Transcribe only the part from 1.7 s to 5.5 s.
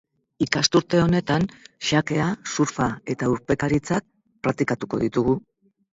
xakea, surfa eta urpekaritza praktikatuko ditugu.